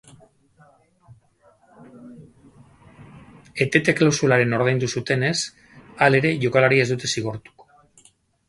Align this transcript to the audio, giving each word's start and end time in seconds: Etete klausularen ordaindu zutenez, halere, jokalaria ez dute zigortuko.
Etete 3.67 3.97
klausularen 3.99 4.57
ordaindu 4.59 4.89
zutenez, 4.97 5.35
halere, 6.07 6.33
jokalaria 6.47 6.89
ez 6.89 6.93
dute 6.95 7.13
zigortuko. 7.17 7.71